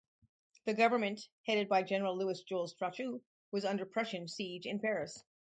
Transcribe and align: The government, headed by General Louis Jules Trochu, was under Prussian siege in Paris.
The 0.65 0.73
government, 0.73 1.27
headed 1.45 1.69
by 1.69 1.83
General 1.83 2.17
Louis 2.17 2.41
Jules 2.43 2.73
Trochu, 2.73 3.21
was 3.51 3.63
under 3.65 3.85
Prussian 3.85 4.27
siege 4.27 4.65
in 4.65 4.79
Paris. 4.79 5.23